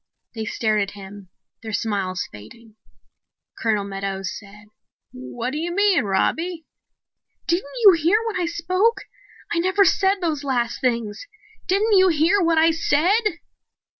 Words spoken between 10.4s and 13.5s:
last things. Didn't you hear what I said?"